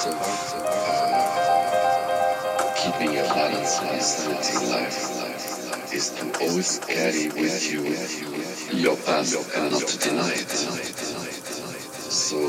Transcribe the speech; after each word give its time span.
keeping 0.00 0.16
your 3.12 3.24
balance 3.24 3.80
and 3.80 4.00
life 4.70 5.92
is 5.92 6.08
to 6.08 6.24
always 6.40 6.78
carry 6.88 7.28
with 7.28 7.70
you 7.70 7.82
your 8.80 8.96
past 8.96 9.36
and 9.54 9.70
not 9.70 9.86
deny 10.00 10.32
it. 10.32 10.48
So, 12.08 12.40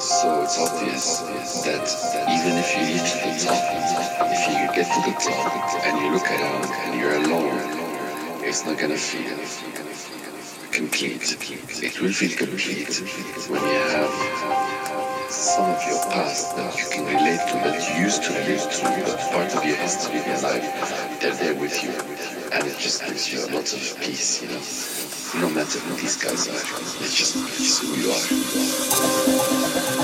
so 0.00 0.42
it's 0.42 0.58
obvious 0.58 1.20
that 1.62 1.86
even 2.34 2.58
if 2.58 2.74
you 2.74 2.90
reach 2.90 3.14
the 3.22 3.30
top, 3.46 3.62
if 4.34 4.42
you 4.50 4.58
get 4.74 4.90
to 4.90 4.98
the 5.06 5.14
top 5.22 5.54
and 5.86 5.94
you 6.02 6.10
look 6.10 6.26
around 6.32 6.66
and 6.66 6.98
you're 6.98 7.14
alone, 7.14 7.62
it's 8.42 8.66
not 8.66 8.74
gonna 8.76 8.96
feel 8.96 9.38
complete. 10.72 11.36
It 11.80 12.00
will 12.00 12.12
feel 12.12 12.36
complete 12.36 13.04
when 13.48 13.62
you 13.62 13.78
have 13.94 14.63
some 15.54 15.70
of 15.70 15.80
your 15.86 16.02
past 16.10 16.56
that 16.56 16.76
you 16.76 16.84
can 16.90 17.04
relate 17.06 17.38
to, 17.46 17.54
that 17.62 17.78
you 17.88 18.02
used 18.02 18.24
to 18.24 18.32
relate 18.32 18.58
to, 18.58 18.82
that 19.06 19.30
part 19.30 19.54
of 19.54 19.64
your 19.64 19.76
history 19.76 20.18
of 20.18 20.26
your 20.26 20.40
life, 20.40 20.64
they're 21.20 21.36
there 21.36 21.54
with 21.54 21.80
you. 21.80 21.90
And 22.50 22.66
it 22.66 22.76
just 22.76 23.04
gives 23.04 23.32
you 23.32 23.38
a 23.38 23.48
lot 23.54 23.72
of 23.72 24.00
peace, 24.00 24.42
you 24.42 24.48
know. 24.48 25.46
No 25.46 25.54
matter 25.54 25.78
who 25.78 25.94
these 25.94 26.16
guys 26.16 26.48
are, 26.48 26.58
it's 27.04 27.14
just, 27.14 27.36
it's 27.36 27.78
who 27.78 27.94
you 27.94 28.10
are. 30.00 30.03